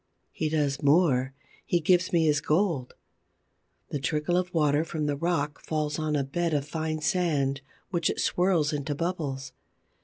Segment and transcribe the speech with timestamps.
[0.31, 2.95] He does more: he gives me his gold.
[3.89, 8.09] The trickle of water from the rock falls on a bed of fine sand which
[8.09, 9.53] it swirls into bubbles.